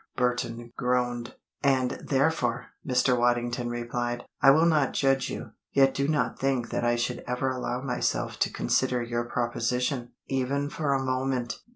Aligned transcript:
Burton 0.15 0.73
groaned. 0.75 1.35
"And 1.61 1.91
therefore," 2.03 2.69
Mr. 2.83 3.15
Waddington 3.15 3.69
replied, 3.69 4.25
"I 4.41 4.49
will 4.49 4.65
not 4.65 4.93
judge 4.93 5.29
you. 5.29 5.51
Yet 5.73 5.93
do 5.93 6.07
not 6.07 6.39
think 6.39 6.71
that 6.71 6.83
I 6.83 6.95
should 6.95 7.23
ever 7.27 7.51
allow 7.51 7.83
myself 7.83 8.39
to 8.39 8.51
consider 8.51 9.03
your 9.03 9.25
proposition, 9.25 10.13
even 10.27 10.71
for 10.71 10.91
a 10.95 11.03
moment. 11.03 11.59